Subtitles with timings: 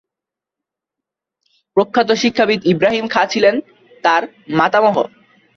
[1.77, 3.55] প্রখ্যাত শিক্ষাবিদ ইবরাহীম খাঁ ছিলেন
[4.03, 4.23] তার
[4.57, 4.95] মাতামহ।